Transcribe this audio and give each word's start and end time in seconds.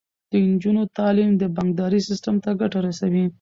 د 0.31 0.33
نجونو 0.49 0.81
تعلیم 0.97 1.31
د 1.37 1.43
بانکدارۍ 1.55 2.01
سیستم 2.09 2.35
ته 2.43 2.49
ګټه 2.61 2.79
رسوي. 2.87 3.25